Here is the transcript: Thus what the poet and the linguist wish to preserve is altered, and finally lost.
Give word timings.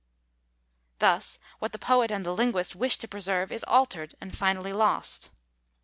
Thus 0.97 1.37
what 1.59 1.73
the 1.73 1.77
poet 1.77 2.09
and 2.09 2.25
the 2.25 2.33
linguist 2.33 2.75
wish 2.75 2.97
to 2.97 3.07
preserve 3.07 3.51
is 3.51 3.63
altered, 3.67 4.15
and 4.19 4.35
finally 4.35 4.73
lost. 4.73 5.29